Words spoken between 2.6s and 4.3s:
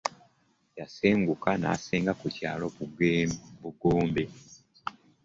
Bugembo.